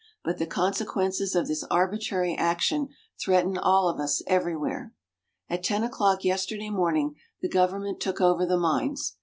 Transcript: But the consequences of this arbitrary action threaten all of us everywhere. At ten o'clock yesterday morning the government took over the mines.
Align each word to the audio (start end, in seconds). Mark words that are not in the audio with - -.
But 0.23 0.39
the 0.39 0.47
consequences 0.47 1.35
of 1.35 1.47
this 1.47 1.63
arbitrary 1.69 2.33
action 2.35 2.87
threaten 3.23 3.55
all 3.55 3.87
of 3.87 3.99
us 3.99 4.23
everywhere. 4.25 4.95
At 5.47 5.63
ten 5.63 5.83
o'clock 5.83 6.25
yesterday 6.25 6.71
morning 6.71 7.13
the 7.43 7.47
government 7.49 7.99
took 7.99 8.19
over 8.19 8.43
the 8.43 8.57
mines. 8.57 9.15